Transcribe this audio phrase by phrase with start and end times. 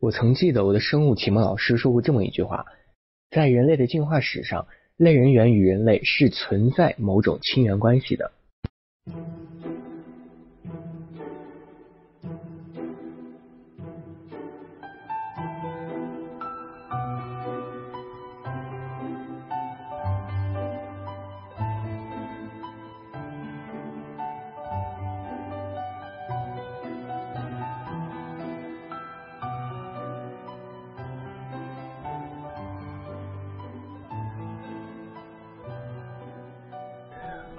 [0.00, 2.64] 我曾记得我的生物启蒙老师说过这么一句话：
[3.30, 8.32] 在人类的进化史上，类人猿与人类是存在某种亲缘关系的。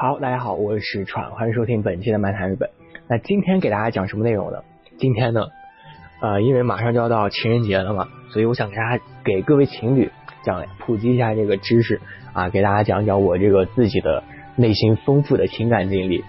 [0.02, 2.72] 好，大家好，我是川，欢迎收听本期的漫谈日本。
[3.08, 4.64] 那今天给大家讲什么内容呢？
[4.98, 5.46] 今天呢，
[6.22, 10.10] 呃，因为马上就要到情人节了嘛，所以我想给大家给各位情侣
[10.44, 12.02] 讲普及一下这个知识
[12.34, 14.24] 啊，给大家讲讲我这个自己的
[14.56, 16.24] 内心丰富的情感经历。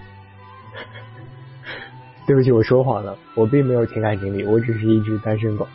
[2.28, 5.66] 对不起，我说谎了，我并没有情感经历，我只是一只单身狗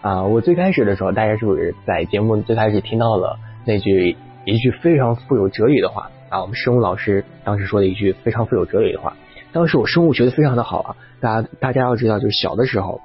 [0.00, 0.24] 啊。
[0.24, 6.10] 我最开始的时候，大家是不是在节目最开始听到了那句一句非常富有哲理的话？
[6.30, 9.16] 啊，我们生物老师当时说了一句非常富有哲理的话。
[9.52, 13.00] 当时我生物学的非常的好啊，大家大家要知道，就是小的时候，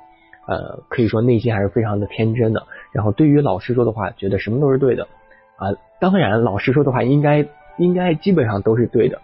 [0.47, 2.67] 呃，可以说内心还是非常的天真的。
[2.91, 5.07] 然后对于老师说的话，觉得什么都是对的
[5.57, 5.73] 啊。
[5.99, 7.47] 当然，老师说的话应该
[7.79, 9.19] 应该基本上都是对的。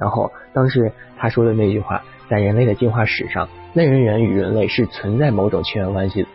[0.00, 6.28] 然后当时他说的那句话，在人类的进化史上，类人猿与人类是存在某种亲缘关系的。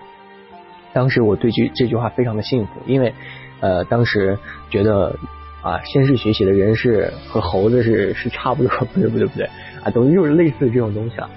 [0.94, 3.14] 当时我对句这句话非常的幸福，因为
[3.59, 4.39] 呃，当时
[4.70, 5.17] 觉得。
[5.62, 9.46] 啊，先是学习的人是和猴子是是差不多，不 对不对不对
[9.84, 11.30] 啊，等于就是类似这种东西啊。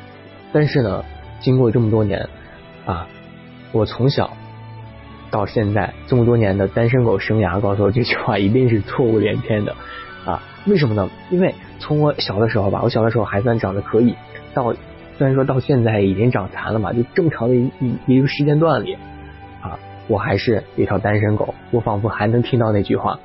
[0.53, 1.05] 但是呢，
[1.41, 2.29] 经过这么多年
[2.87, 3.09] 啊，
[3.73, 4.31] 我从小
[5.31, 9.75] 到现在这么多年的单身狗生涯，告诉我这句话一定是错误连篇的
[10.25, 10.42] 啊。
[10.67, 11.11] 为什么呢？
[11.31, 14.14] 因为从我小的时候吧，我小的时候还算长得可以，
[14.55, 14.73] 到
[15.19, 17.70] 虽然说到现在已经长残了嘛，就这么长的一
[18.07, 18.97] 一个时间段里
[19.61, 19.77] 啊，
[20.07, 23.19] 我还是一条单身狗，我仿佛还能听到那句话。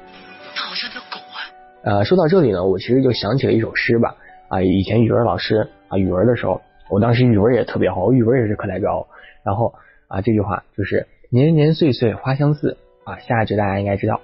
[1.84, 4.18] 呃，说到这里呢，我其实就想起了一首诗吧。
[4.50, 9.08] 啊，以前语文老师啊，语文的时候，我当时语文也特别好，我语文也是课代表。
[9.44, 9.74] 然后
[10.08, 12.78] 啊，这句话就是“年年岁岁花相似”。
[13.06, 14.22] 啊，下一句大家应该知道。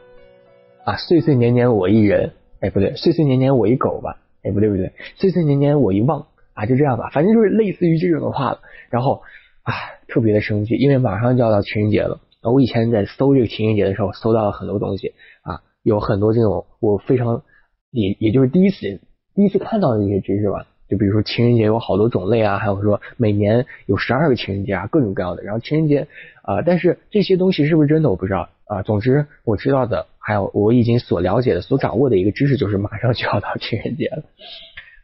[0.84, 4.18] 啊，岁岁年年我一人，哎，不对，岁岁年年我一狗吧？
[4.44, 6.28] 哎，不对不对，岁岁年年我一忘。
[6.54, 8.60] 啊，就这样吧，反正就是类似于这种的话了。
[8.90, 9.24] 然后
[9.64, 9.74] 啊，
[10.08, 12.20] 特别的生气，因为马上就要到情人节了。
[12.42, 15.62] 我以前在搜这个情人节的时候，搜到了很多东西啊。
[15.84, 17.44] 有很多这种我非常
[17.92, 19.02] 也也就是第一次
[19.36, 25.44] 第一次看到的一些知识吧，就比如说情人节有好多种类啊，还有说每年有十二个情人节啊，各种各样的。
[25.44, 26.08] 然后情人节
[26.42, 28.82] 啊，但是这些东西是不是真的我不知道啊。
[28.84, 34.24] 总之我知道的，还有我已经所了解的、所掌握的一个知识就是马上就要到情人节了。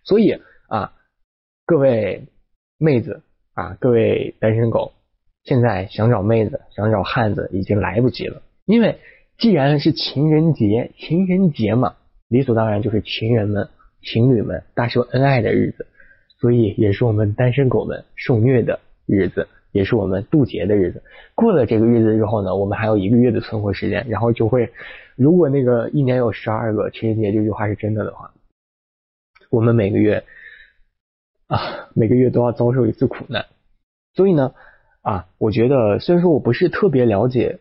[0.05, 0.93] 所以啊，
[1.65, 2.27] 各位
[2.77, 3.21] 妹子
[3.53, 4.93] 啊，各位单身狗，
[5.43, 8.97] 现在想找妹子、想找汉子已经来不及了，因为。
[9.39, 11.95] 既然是情人节，情人节嘛，
[12.27, 13.69] 理所当然就是情人们、
[14.01, 15.87] 情侣们大秀恩爱的日子，
[16.41, 21.01] 所以也是我们单身狗们受虐的日子，也是我们渡劫的日子。
[21.35, 24.73] 过了这个日子之后呢，我们还有一个月的存活时间，然后就会，
[25.15, 28.33] 如果那个一年有十二个情人节这句话是真的的话，
[29.49, 30.25] 我们每个月
[31.47, 33.45] 啊，每个月都要遭受一次苦难。
[34.15, 34.53] 所以呢，
[35.01, 37.59] 啊，我觉得虽然说我不是特别了解。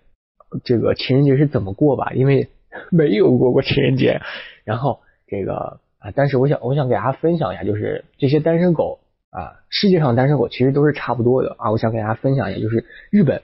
[0.65, 2.13] 这个情人节是怎么过吧？
[2.15, 2.49] 因为
[2.91, 4.21] 没有过过情人节。
[4.65, 9.01] 然后这个啊，但是我想我想给大家分享一下，就是这些单身狗
[9.31, 11.71] 啊，世界上单身狗其实都是差不多的啊。
[11.71, 13.43] 我想给大家分享一下，就是日本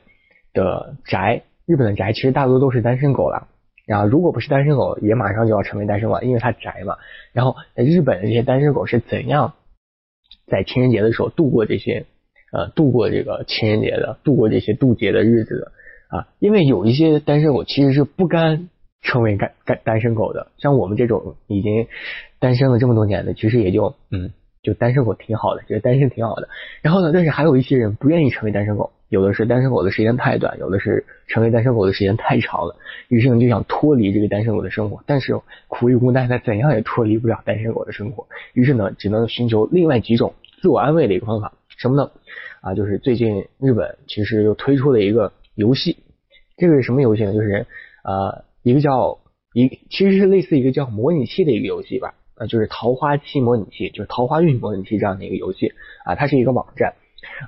[0.53, 3.49] 的宅，日本的宅其实大多都是单身狗了。
[3.87, 6.97] 然后如果不是单身狗，也马上就要成为单身狗，因为他宅嘛。
[7.33, 9.55] 然后日本的这些单身狗是怎样
[10.47, 12.07] 在情人节的时候度过这些
[12.53, 15.73] 呃度过这个情人节的，度过这些渡劫的日子的？
[16.15, 18.69] 啊，因为有一些单身狗其实是不甘
[19.03, 21.89] 成为单单单身狗的，像我们这种已经
[22.39, 24.31] 单身了这么多年的，其实也就嗯，
[24.63, 26.49] 就单身狗挺好的，觉得单身挺好的。
[26.83, 32.77] 然后呢，但是还有一些人不愿意成为单身狗，有的是单身狗的时间太短，有的是成为单身狗的时间太长了，
[33.09, 42.13] 于是呢就想脱离这个单身狗的生活，但是苦于无奈，他怎样也脱离不了单身狗的生活，于是呢只能寻求另外几种自我安慰的一个方法，什么呢？
[42.61, 45.97] 啊，就是最近日本其实又推出了一个游戏。
[46.57, 47.33] 这个是什么游戏呢？
[47.33, 47.67] 就是
[48.05, 49.19] 呃一个叫
[49.53, 55.73] 一其实是类似一个叫模拟器的一个游戏吧，呃就是桃花期模拟器，就是桃花运模拟器这样的一个游戏
[56.05, 56.95] 啊，它是一个网站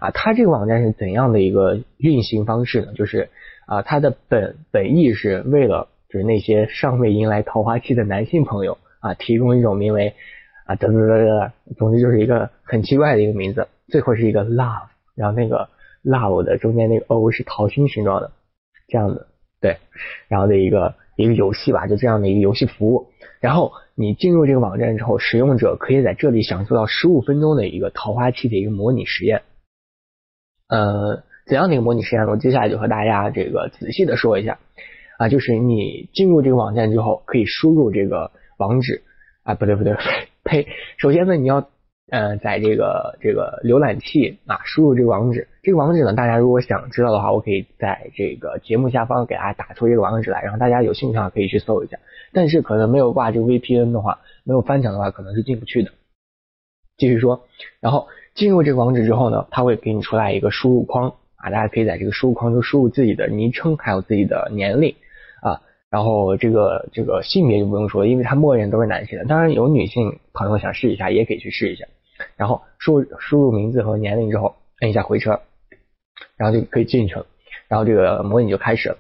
[0.01, 2.93] 啊，它这个网站是怎样的一个运行方式呢？
[2.95, 3.29] 就是
[3.67, 10.15] 啊它的本本意是为了就是那些尚未迎来桃花期的男性朋友啊提供一种名为
[10.65, 15.69] 啊等等等等，总之就是一个很奇怪的一个名字，最后是一个 love，然后那个。
[16.09, 18.31] love 的中间那个 O 是桃心形状的，
[18.89, 19.27] 这样的
[19.61, 19.79] 对，
[20.29, 23.09] 然后的一个一个游戏吧，就这样的一个游戏服务。
[23.41, 29.43] 然后你进入这个网站之后，使用者可以在这里享受到十五分钟的一个桃花期的一个模拟实验。
[30.69, 32.27] 呃，怎样的一个模拟实验？
[32.27, 34.59] 我接下来就和大家这个仔细的说一下
[35.19, 39.03] 啊，就是你进入这个网站之后，可以输入这个网址
[39.43, 39.97] 啊，不对不对，
[40.45, 40.67] 呸！
[40.99, 41.69] 首先呢，你要
[42.11, 51.99] 呃在这个这个浏览器啊输入这个网址，这个网址呢，大家如果想知道的话，我可以在这个节目下方给大家打出这个网址来，然后大家有兴趣的话可以去搜一下。
[52.33, 55.91] 但是可能没有挂这个 VPN 的话，没有翻墙的话，可能是进不去的。
[56.97, 57.45] 继续说，
[57.81, 64.95] 然后进入这个网址之后呢，它会给你出来一个输入框啊，大家可以在这个输入框中输入自己的昵称，还有自己的年龄
[65.43, 65.61] 啊，
[65.91, 69.25] 然后这个这个性别就不用说，因为它默认都是男性的。
[69.25, 71.85] 当然有女性朋友想试一下，也可以去试一下。
[72.37, 75.41] 然后输入输入名字和年龄之后，摁一下回车，
[76.37, 77.27] 然后就可以进去了。
[77.69, 78.99] 然后这个模拟就开始了。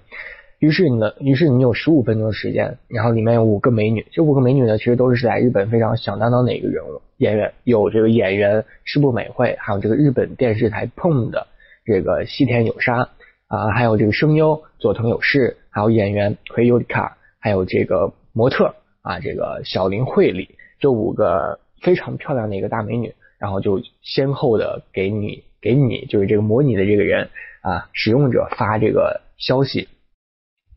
[0.58, 11.46] 于是你呢，于是你有十五分钟的时间，然后里面有五个美女，这五个美女呢，其实都是在日本非常响当当的一个人物演员，有这个演员赤部美惠，还有这个日本电视台碰的
[11.84, 13.10] 这个西田有沙
[13.48, 27.30] 啊，还有这个声优佐藤有士，还有演员葵优里卡，还有这个模特啊，这个小林惠里，这五个非常漂亮的一个大美女，然后就先后的给你给你就是这个模拟的这个人
[27.62, 29.88] 啊，使用者发这个消息。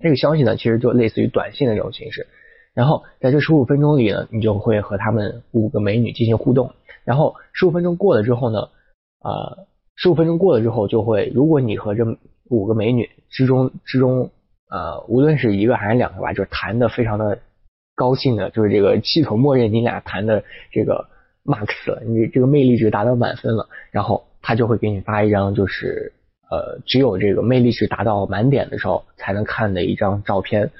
[0.01, 2.27] 这个消息呢，其实就类似于短信的这种形式。
[2.73, 6.73] 然后在这十五分钟里呢，你就会和他们五个美女进行互动。
[7.03, 8.59] 然后十五分钟过了之后呢，
[9.21, 12.05] 呃，十五分钟过了之后，就会如果你和这
[12.49, 14.31] 五个美女之中之中，
[14.69, 17.39] 呃，无论是一个还是两个吧，就是谈的非常的
[17.99, 21.05] 高兴的，就是这个系统默认你俩谈的这个
[21.43, 26.13] max 了，你这个魅力值达到满分了，然后他就会给你发一张就是。
[26.51, 30.71] 呃，只有这个魅力值达到满点的时候才能看的一张照片，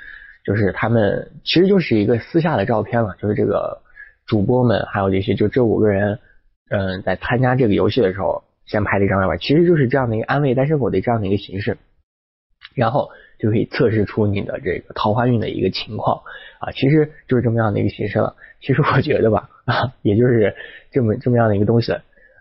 [0.44, 3.80] 就是他们其实就是一个私下的照片了，就是这个
[4.25, 6.18] 主播们还有这些就这五个人，
[6.72, 11.77] 嗯，在参加这个游戏的时候先拍的一张照片，其实就是这样的一个安慰单身狗的这样的一个形式，
[12.74, 16.21] 然后就可以测试出你的这个桃花运的一个情况
[16.59, 18.36] 啊，其实就是这么样的一个形式了。
[18.62, 20.53] 其实我觉得吧，啊，也就是
[20.91, 21.94] 这么这么样的一个东西。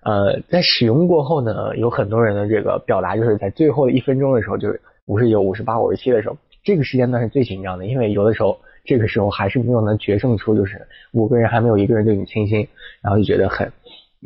[0.03, 12.69] 呃，在使用过后呢，有很多人的这个表达就是在最后的一分钟的时候，就是五十九、五十八、五十七的时候，这个时间段是最紧张的，因为有的时候这个时候还是没有能决胜出，就是五个人还没有一个人对你倾心，
[13.03, 13.71] 然后就觉得很，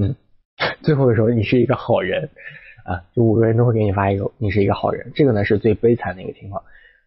[0.01, 0.15] 嗯，
[0.83, 2.31] 最后的时候你是一个好人
[2.85, 6.63] 啊，就五个人都会给你发一个你是一个好人，这个呢是最悲惨的一个情况。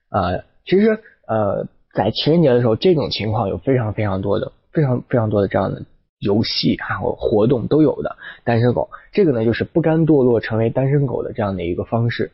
[0.10, 5.84] 呃，其实呃，在情人节的时候，这种情况有非常非常多的、非常非常多的这样的。
[6.18, 12.32] 游戏还有活动都有的单身狗，这个呢就是不甘堕落成为单身狗的这样的一个方式，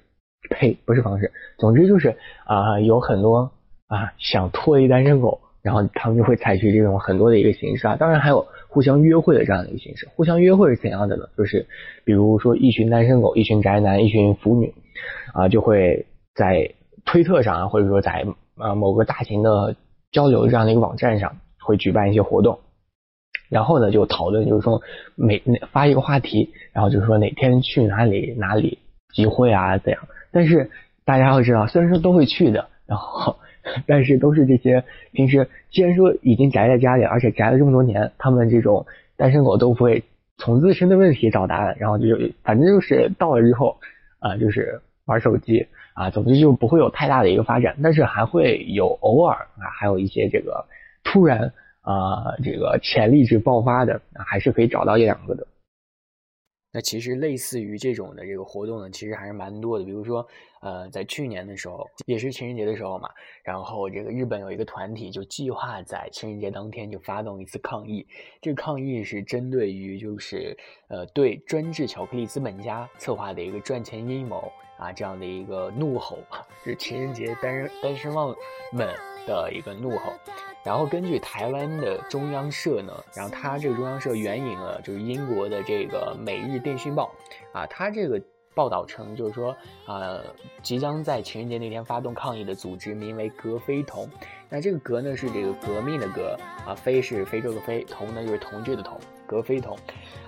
[0.50, 2.16] 呸，不是方式，总之就是
[2.46, 3.52] 啊有很多
[3.88, 10.08] 啊想脱离单身狗，然后他们就会采取这种很多的一个形式啊，当然还有互相约会的这样的一个形式。
[10.16, 11.26] 互相约会是怎样的呢？
[11.38, 11.68] 就是
[12.06, 14.74] 比如说一群单身狗、一群宅男、一群腐女
[15.34, 16.74] 啊，就会在
[17.04, 18.26] 推特上啊，或者说在
[18.56, 19.76] 啊某个大型的
[20.14, 22.60] 交流这样的一个网站上，会举办一些活动。
[23.50, 24.82] 然后呢，就讨论，就是说
[25.16, 28.80] 每发一个话题，然后就是说哪天去哪里哪里
[29.14, 30.08] 集会啊怎样。
[30.32, 30.72] 但是
[31.04, 33.36] 大家要知道，虽然说都会去的，然后
[33.88, 38.86] 但是都是这些平时既然说已经宅在家里，而且宅了这么多年，他们这种
[39.18, 40.04] 单身狗都不会
[40.38, 42.06] 从自身的问题找答案，然后就
[42.44, 43.78] 反正就是到了之后
[44.20, 47.78] 啊，就是玩手机啊，总之就不会有太大的一个发展。
[47.84, 50.66] 但是还会有偶尔啊，还有一些这个
[51.04, 51.54] 突然。
[51.84, 55.48] 啊，这个潜力值爆发的，还是可以找到一两个的。
[56.72, 59.84] 那其实类似于这种的这个活动呢，其实还是蛮多的。
[59.84, 60.28] 比如说，
[60.62, 63.10] 呃，在去年的时候，也是情人节的时候嘛，
[63.44, 68.08] 然后这个日本有一个团体就计划在情人节当天就发动一次抗议。
[68.42, 76.20] 这个抗议是针对于就是呃对专制巧克力资本家策划的一个赚钱阴谋啊这样的一个怒吼，
[76.64, 78.36] 是情人节单身单身汪
[78.72, 78.88] 们
[79.26, 80.14] 的一个怒吼。
[80.64, 87.12] 然后根据台湾的中央社呢，然后它这个中央社援引了就是英国的这个《每日电讯报》，
[87.58, 88.22] 啊，它这个
[88.54, 89.56] 报道称就是说，
[89.88, 90.24] 呃，
[90.62, 94.10] 即将在情人节那天发动抗议的组织名为“革非同”，
[94.50, 99.00] 那这个“革”呢是这个革命的“革”，啊，“非”是非洲的“非”，“同”呢就是同志的“同”。
[99.32, 99.78] 格非同，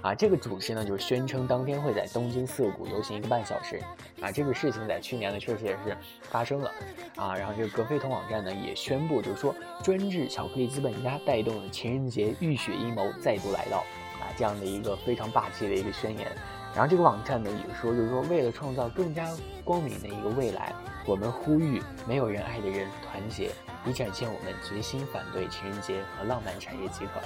[0.01, 3.77] 啊，这个组织呢，就是宣称当天会在东京涩谷游行一个半小时，
[4.21, 6.71] 啊，这个事情在去年呢确实也是发生了，
[7.17, 9.53] 啊，然后这个格非同网站呢也宣布，就是说
[9.83, 13.79] 专制巧克力资本家带动的情人节浴血阴谋再度来到，
[14.21, 16.33] 啊，这样的一个非常霸气的一个宣言，
[16.75, 19.29] 然后这个网站呢也说，就是说为了创造更加
[19.63, 20.73] 光明的一个未来，
[21.05, 23.51] 我们呼吁没有人爱的人团结，
[23.85, 27.23] 以展现我们决心反对情人节和浪漫产业集团。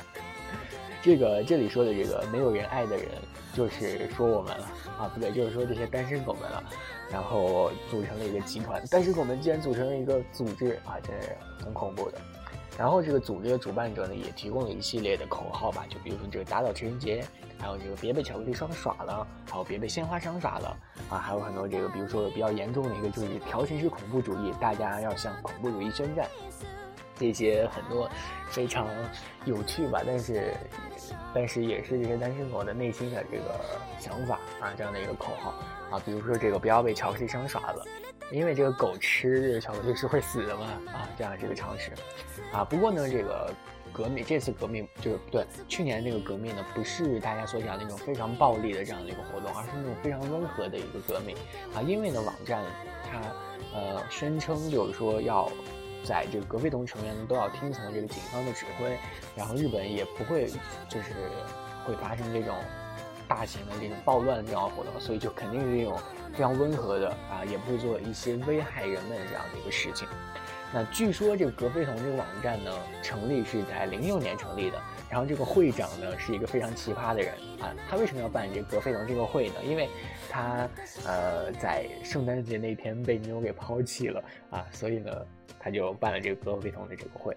[1.02, 3.06] 这个这里说的这个没有人爱的人，
[3.54, 6.62] 就是说我们了啊，不对，就是说这些单身狗们了。
[7.10, 12.20] 然后组成了一个集团，单身狗们竟然组成了一个组织啊，真是很恐怖的。
[12.78, 17.24] 然后这个组织的主办者呢，也提供了一系列的口号吧，就比如说这个打倒情人节，
[17.60, 20.78] 还有这个别被巧克力商耍了，还有别被鲜花商耍了
[21.10, 26.28] 啊，还有很多这个，比如说比较严重的一个就是调情式恐怖主义，大家要向恐怖主义宣战。
[27.20, 28.08] 这些很多
[28.52, 28.88] 非常
[29.46, 30.54] 有趣吧，但是
[31.34, 33.60] 但是也是这些单身狗的内心的这个
[34.00, 35.50] 想法啊，这样的一个口号
[35.90, 37.84] 啊，比如说这个不要被巧克力商耍了，
[38.32, 41.92] 因为这个狗吃这个巧克力是会死的嘛啊，这样是个常识
[42.54, 42.64] 啊。
[42.64, 43.52] 不过呢，这个
[43.94, 51.36] 革命这次革命就是对，去年那个革命呢，不是大家所讲那种非常暴力的这样的一个活动，而是那种非常温和的一个革命
[51.76, 51.82] 啊。
[51.82, 52.64] 因为呢，网站
[53.04, 53.20] 它
[53.74, 55.50] 呃宣称就是说要。
[56.04, 58.98] 在这个格非同成员都要听从这个警方的指挥，
[59.36, 60.48] 然后日本也不会
[60.88, 61.12] 就是
[61.84, 62.56] 会发生这种
[63.28, 66.00] 大型的这种暴乱这样的活动，所以就肯定是这种
[66.32, 70.08] 非常温和的啊，也不会做一些危害人们这样的一个事情。
[70.74, 72.72] 那据说这个格非同这个网站呢，
[73.02, 79.56] 成立是在零六年成立的，然后这个会长呢是一个非常奇葩的人啊，他为什么要办这个格非同这个会呢？
[79.64, 79.90] 因为
[80.30, 80.70] 他
[81.06, 85.12] 呃在圣诞节那天被女友给抛弃了啊，所以呢。
[85.60, 87.36] 他就办了这个格非同的这个会。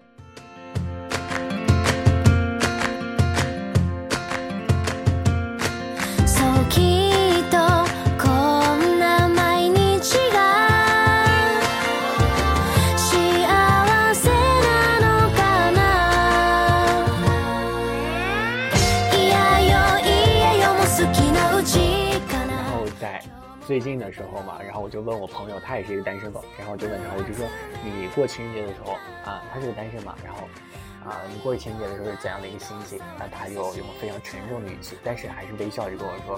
[23.71, 27.47] 最近的时候嘛，然后我就问我朋友，他也是一个单身狗，然后我就问他，我就说
[27.85, 30.41] 你过情人节的时候啊，他是个单身嘛，然后
[31.09, 32.99] 啊，你过情人节的时候是怎样的一个心情？
[33.17, 36.37] 那他就用非常沉重的语气，但是还是微笑着跟我说，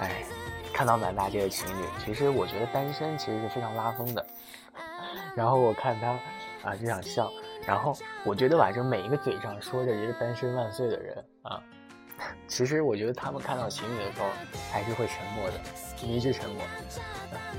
[0.00, 0.24] 哎，
[0.72, 4.26] 看到满大街的情侣，其实我觉得单身其实是非常拉风的。
[5.36, 7.30] 然后我看他啊就想笑，
[7.64, 11.62] 然后我觉得吧，就每一个嘴上说着一个单身万岁的人啊。
[12.48, 14.26] 其实我觉得他们看到情侣的时候
[14.72, 15.60] 还是会沉默的，
[16.06, 16.62] 一直沉默。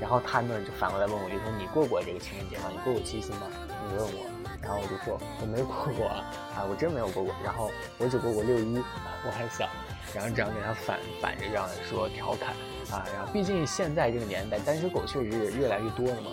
[0.00, 2.64] 然后他们就反过来问我，就说你过过这个情人节吗？
[2.70, 3.46] 你过过七夕吗？
[3.88, 4.26] 你问我，
[4.60, 6.24] 然后我就说我没过过啊，
[6.58, 7.34] 啊，我真没有过过。
[7.44, 8.78] 然后我只过过六一，
[9.24, 9.68] 我还小。
[10.14, 12.54] 然后这样给他反反着这样说调侃
[12.90, 13.06] 啊。
[13.14, 16.30] 然后毕竟现在这个年代，单身狗确实是越来越多了嘛，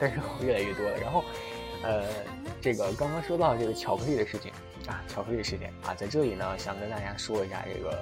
[0.00, 0.96] 单身狗越来越多了。
[0.98, 1.24] 然后，
[1.82, 2.04] 呃，
[2.60, 4.50] 这个刚刚说到这个巧克力的事情。
[4.86, 7.98] 啊，巧克力事件啊，在这里呢，想跟大家说一下，这个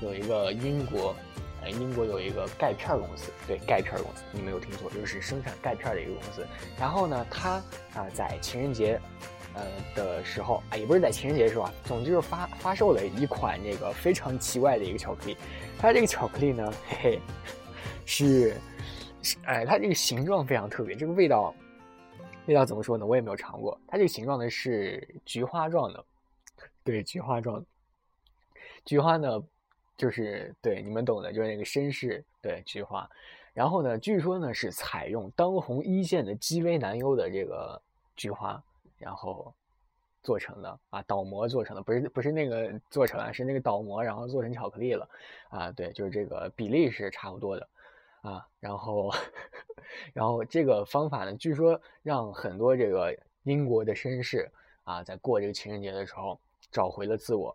[0.00, 1.16] 有一个英国，
[1.62, 6.46] 呃，英国有一个钙片公司，对，钙片公司，你没有听错，就是生产钙片的一个公司。
[6.78, 7.62] 然后呢，它
[7.94, 9.00] 啊，在情人节，
[9.54, 9.62] 呃
[9.94, 15.36] 的时候啊，也不是在情人节的时候啊，总之就是发发售了一款这个非常奇怪的一个巧克力。
[15.78, 17.20] 它这个巧克力呢，嘿嘿，
[18.04, 18.56] 是，
[19.44, 21.54] 哎，它这个形状非常特别，这个味道，
[22.46, 23.06] 味道怎么说呢？
[23.06, 23.80] 我也没有尝过。
[23.86, 26.04] 它这个形状呢是菊花状的。
[26.84, 27.64] 对，菊花状，
[28.84, 29.40] 菊花呢，
[30.02, 33.08] 就是对你们懂的，就是那个绅士，对菊花。
[33.54, 37.80] 然后呢，据说呢是采用当红一线的鸡尾男优的这个
[38.16, 38.60] 菊花，
[38.98, 39.54] 然后
[40.20, 45.08] 做成的啊，倒模做成的，不是不是那个做成啊，是那个倒模，然后做成巧克力了
[45.50, 45.70] 啊。
[45.70, 47.68] 对，就是这个比例是差不多的
[48.22, 48.44] 啊。
[48.58, 49.12] 然后，
[50.12, 54.50] 然后这个方法呢，据说让很多这个英国的绅士
[54.82, 56.36] 啊，在过这个情人节的时候。
[56.70, 57.54] 找回了自我，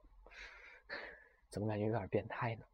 [1.50, 2.66] 怎么感觉有点变态呢？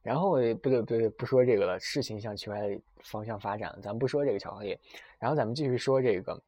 [0.00, 3.76] 然后不对不对，不说这个了，事情向奇怪的方向发展。
[3.82, 4.78] 咱不说这个巧克力，
[5.18, 6.42] 然后咱们继续说这个，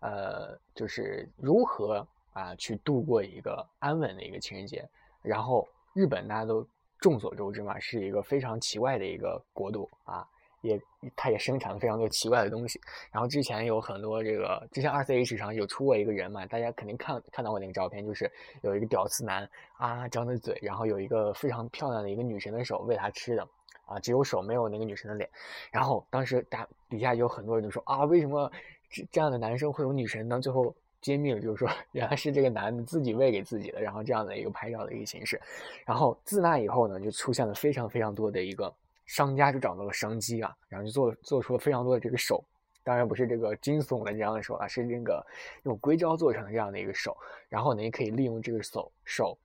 [0.00, 4.86] 呃，就是如何啊去度过一个安稳的一个情人节。
[5.22, 6.66] 然后日本大家都
[6.98, 10.28] 众所周知嘛，是一个非常奇怪的一个国度啊。
[10.62, 10.80] 也，
[11.14, 12.80] 它也生产了非常多奇怪的东西。
[13.10, 18.30] 然后之前有很多这个，之前二 C H 上有出过一个人嘛，大家肯定看看到过那个照片，就是
[18.62, 23.46] 有一个屌丝男啊，张着嘴，然后有一个非常漂亮的一个女神的手喂他吃的，
[23.86, 25.28] 啊，只有手没有那个女神的脸。
[25.70, 28.50] 然后当时大底下有很多人就说啊，为什么
[28.88, 30.40] 这这样的男生会有女神呢？
[30.40, 35.40] 最后揭秘了，就是说原来是这个男的自己喂给自己的，然后这样的一个拍照的一个形式。
[35.84, 38.72] 然后自那以后呢，就出现了非常非常多的一个。
[39.12, 42.42] 商家就找到了商机啊，然后就做做出了非常多的这个手，
[42.82, 45.22] 当然不是这个惊悚的这样的手啊，是那个
[45.64, 47.14] 用硅胶做成的这样的一个手。
[47.50, 49.36] 然后呢，也可以利用这个手手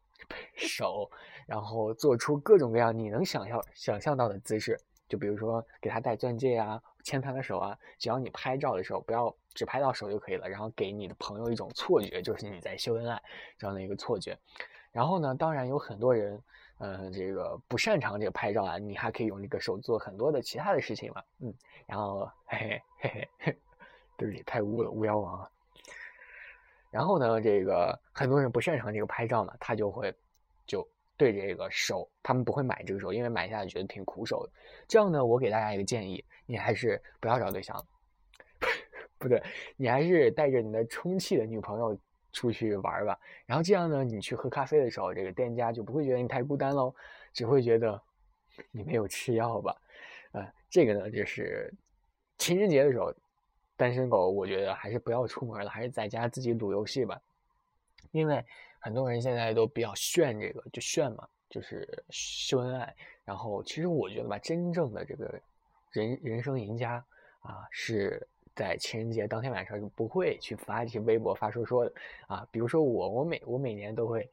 [0.56, 1.12] 手，
[1.46, 13.22] 然后做出各种各样你能想象想象到的姿势，就比如说给他戴钻戒啊，牵他的手啊，只要你拍照的时候不要只拍到手就可以了，然后给你的朋友一种错觉，就是你在秀恩爱
[13.58, 14.38] 这样的一个错觉。
[14.94, 16.42] 然后呢，当然有很多人。
[16.80, 21.24] 嗯，这个不擅长这个拍照啊，你还可以用这个手做很多的其他的事情嘛。
[21.40, 21.54] 嗯，
[21.88, 23.58] 然后嘿嘿嘿嘿，
[24.16, 25.52] 对不起，太污了，巫妖王。
[26.92, 30.14] 然后呢，这个很多人不擅长这个拍照嘛，他就会
[30.68, 34.54] 就对这个手，他们不会买这个手，因为买下来觉得挺苦手的。
[34.88, 37.84] 这样呢，我给大家一个建议，你还是不要找对象，
[39.18, 39.42] 不对，
[39.78, 41.98] 你还是带着你的充气的女朋友。
[42.38, 46.94] 出去玩吧，然后这样呢，你去喝咖啡的时候，这个店家就不会觉得你太孤单喽，
[47.34, 48.00] 只会觉得
[48.70, 49.76] 你没有吃药吧？
[50.34, 51.74] 呃，这个呢，就是
[52.38, 53.12] 情人节的时候，
[53.76, 57.20] 单身狗我觉得还是不要出门了，还是在家自己赌游戏吧。
[58.12, 58.46] 因为
[58.80, 62.96] 很多人现在都比较炫这个，就炫嘛，就是秀恩爱。
[63.26, 65.42] 然后其实我觉得吧，真正的这个
[65.92, 67.04] 人人生赢家
[67.40, 68.28] 啊是。
[68.58, 71.94] 在情人节当天晚上就不会去发这些微博发说说的
[72.26, 74.28] 啊，比如说我，我每我每年都会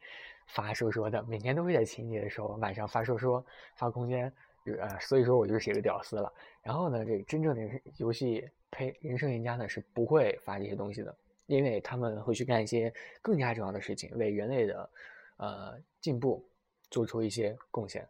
[0.47, 3.45] 发说说的，每年都会在情人节的时候晚上发说说
[3.77, 4.33] 发空间，
[4.81, 6.33] 呃，所以说我就是一个屌丝了。
[6.63, 11.15] 然后呢，这个真正的游戏呸，人生赢家呢是不会发这些东西的，
[11.45, 12.91] 因为他们会去干一些
[13.21, 14.91] 更加重要的事情，为人类的
[15.37, 16.43] 呃进步
[16.91, 18.09] 做出一些贡献。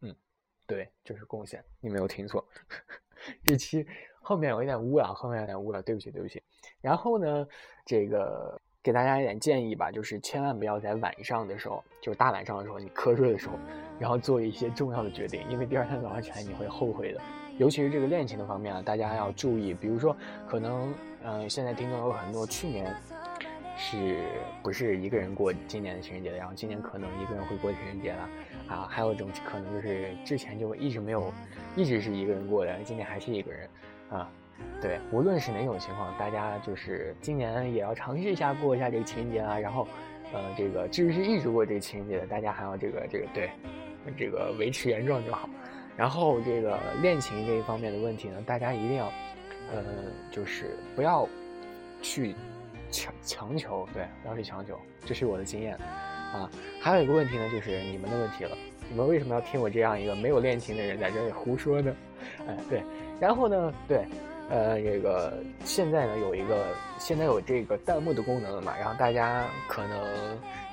[0.00, 0.12] 嗯，
[0.66, 2.44] 对，就是贡献，你没有听错，
[3.46, 3.86] 这期。
[4.22, 6.42] 后面有一点污了，后面有点污了，对不起，对不起。
[6.80, 7.46] 然后呢，
[7.84, 13.54] 这个给大家一点建议吧，就是千万不要在晚上的时候，就是大晚上的时候，你瞌睡的时候，
[13.98, 17.20] 然后做一些重要的决定，因为第二天早上起来你会后悔的。
[17.58, 19.74] 尤其是这个恋情的方面啊，大家要注意。
[19.74, 20.16] 比如说，
[20.48, 22.92] 可能嗯，现在听众有很多去年
[23.76, 24.24] 是
[24.62, 28.28] 不是一个人过今年的情人节的，然后今年可能一个人会过情人节了
[28.68, 28.88] 啊。
[28.88, 31.30] 还有一种可能就是之前就一直没有，
[31.76, 33.68] 一直是一个人过的，今年还是一个人。
[34.12, 34.30] 啊，
[34.80, 39.58] 对，无论是哪种情况，大家就是今年也要尝试一下过一下这个情人节啊。
[39.58, 39.88] 然后，
[40.34, 43.50] 呃，这个至于是一直过这个情人节的，大家还要这个这个对，
[44.16, 45.48] 这个维持原状就好。
[45.96, 49.06] 然后这个恋情这一方面的问题呢，大家一定要，
[49.72, 49.82] 呃，
[50.30, 51.26] 就是不要
[52.02, 52.34] 去
[52.90, 55.74] 强强求，对，不要去强求，这是我的经验
[56.34, 56.50] 啊。
[56.80, 58.56] 还有一个问题呢，就是你们的问题了，
[58.90, 61.94] 你们为什么要听我这样一个没有恋情的人在这里胡说呢？
[62.46, 62.82] 哎，对。
[63.22, 63.72] 然后呢？
[63.86, 64.04] 对，
[64.50, 65.32] 呃，这个
[65.64, 66.66] 现在呢有一个，
[66.98, 68.76] 现在有这个弹幕的功能了嘛？
[68.76, 69.96] 然后大家可能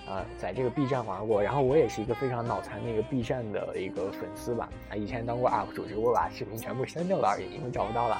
[0.07, 4.67] 啊，在这个 B 站玩过，然后我也是一个非常脑残的一个 B 站的一个粉丝吧。
[4.89, 8.15] 啊，以前当过 UP 主，只不过把视频全部删掉了而已，因为找不到了。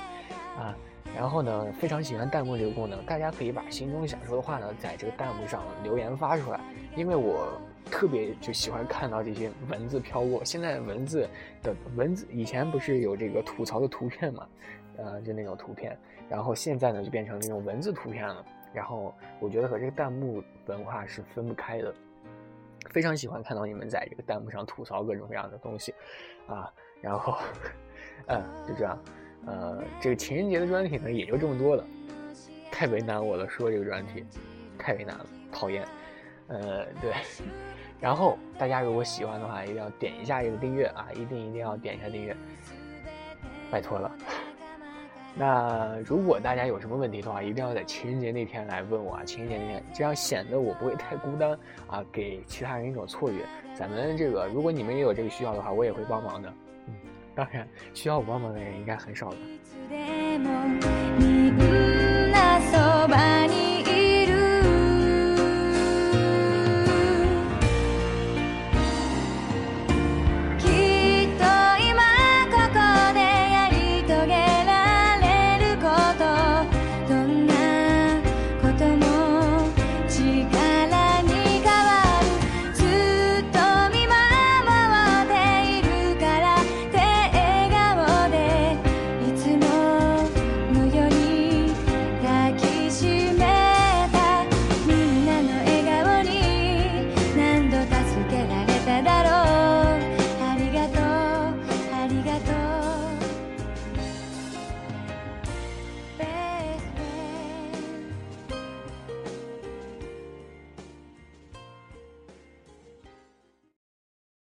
[0.60, 0.78] 啊，
[1.18, 6.60] 然后呢，非常喜欢弹幕这个功能，大家可以把心中想说的话呢，在这个弹幕上留言发出来，
[6.96, 7.48] 因为我。
[7.86, 10.44] 特别就喜欢看到这些文字飘过。
[10.46, 11.28] 现在文字
[11.63, 14.48] 的文字以前不是有这个吐槽的图片嘛，
[14.98, 15.98] 呃，就那种图片。
[16.30, 18.46] 然后现在呢，就变成那种文字图片了。
[18.74, 21.94] 然后我觉得和这个弹幕文化是分不开的。
[22.92, 25.94] 非常喜欢看到你们在这个弹幕上吐槽各种各样的东西，
[26.48, 27.38] 啊，然后，
[28.28, 28.98] 嗯， 就这样。
[29.46, 31.84] 呃，这个情人节的专题呢，也就这么多了。
[32.72, 34.24] 太为难我了，说这个专题，
[34.78, 35.86] 太为难了，讨厌。
[36.48, 37.13] 呃，对。
[38.00, 41.08] 然后大家如果喜欢的话，一定要点一下这个订阅啊！
[41.14, 42.36] 一定一定要点一下订阅，
[43.70, 44.10] 拜托了。
[45.36, 49.24] 那如果大家有什么问题的话，一定要在情人节那天来问我啊！
[49.24, 51.52] 情人节那天，这样显得我不会太孤单
[51.88, 53.46] 啊，给其他人一种错觉。
[53.76, 56.54] 咱们这个，如果你们也有这个需要的话，我也会帮忙的。
[56.88, 56.94] 嗯，
[57.36, 59.38] 当然需要我帮忙的人应该很少的。